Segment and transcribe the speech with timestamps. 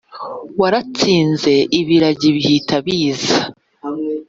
[0.59, 3.39] waratsinze ibiragi bihita biza